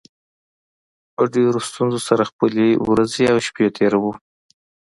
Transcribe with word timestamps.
په 1.15 1.23
ډېرو 1.33 1.59
ستونزو 1.69 1.99
سره 2.07 2.23
خپلې 2.31 2.67
ورځې 2.89 3.23
او 3.31 3.37
شپې 3.47 3.65
تېروو 3.75 4.13